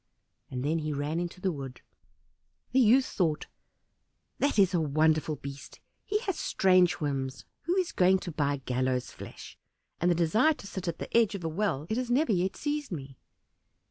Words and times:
And 0.49 0.65
then 0.65 0.79
he 0.79 0.91
ran 0.93 1.19
into 1.19 1.39
the 1.39 1.51
wood. 1.51 1.81
The 2.71 2.79
youth 2.79 3.05
thought, 3.05 3.45
"That 4.39 4.57
is 4.57 4.73
a 4.73 4.81
wonderful 4.81 5.35
beast, 5.35 5.79
he 6.03 6.17
has 6.21 6.39
strange 6.39 6.93
whims; 6.93 7.45
who 7.65 7.77
is 7.77 7.91
going 7.91 8.17
to 8.21 8.31
buy 8.31 8.63
gallows' 8.65 9.11
flesh? 9.11 9.59
and 9.99 10.09
the 10.09 10.15
desire 10.15 10.55
to 10.55 10.65
sit 10.65 10.87
at 10.87 10.97
the 10.97 11.15
edge 11.15 11.35
of 11.35 11.43
a 11.43 11.49
well 11.49 11.85
it 11.87 11.97
has 11.97 12.09
never 12.09 12.31
yet 12.31 12.55
seized 12.57 12.91
me." 12.91 13.19